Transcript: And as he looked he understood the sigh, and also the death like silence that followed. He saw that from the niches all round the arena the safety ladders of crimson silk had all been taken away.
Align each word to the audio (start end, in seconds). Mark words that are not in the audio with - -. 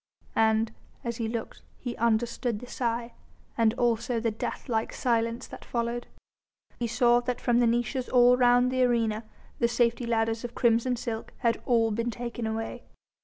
And 0.35 0.73
as 1.03 1.17
he 1.17 1.27
looked 1.27 1.61
he 1.77 1.95
understood 1.97 2.57
the 2.57 2.65
sigh, 2.65 3.13
and 3.55 3.75
also 3.75 4.19
the 4.19 4.31
death 4.31 4.67
like 4.67 4.93
silence 4.93 5.45
that 5.45 5.63
followed. 5.63 6.07
He 6.79 6.87
saw 6.87 7.19
that 7.19 7.39
from 7.39 7.59
the 7.59 7.67
niches 7.67 8.09
all 8.09 8.35
round 8.35 8.71
the 8.71 8.81
arena 8.83 9.25
the 9.59 9.67
safety 9.67 10.07
ladders 10.07 10.43
of 10.43 10.55
crimson 10.55 10.95
silk 10.95 11.33
had 11.37 11.61
all 11.67 11.91
been 11.91 12.09
taken 12.09 12.47
away. 12.47 12.81